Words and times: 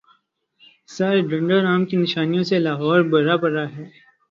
سرگنگا 0.89 1.57
رام 1.65 1.81
کی 1.89 1.95
نشانیوں 2.03 2.43
سے 2.49 2.55
لاہور 2.65 2.99
بھرا 3.11 3.35
پڑا 3.43 3.65
ہے۔ 3.75 3.85